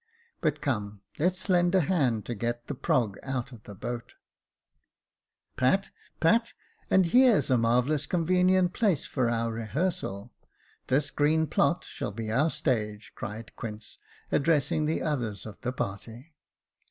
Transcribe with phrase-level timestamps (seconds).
[0.41, 5.59] "But come, let's lend a hand to get the prog out of the boat." Jacob
[5.59, 6.41] Faithful 269 "Pat!
[6.49, 6.53] Pat!
[6.89, 10.33] and here's a marvellous convenient place for our rehearsal.
[10.87, 13.99] This green plot shall be our stage," cried Quince,
[14.31, 16.33] addressing the others of the party.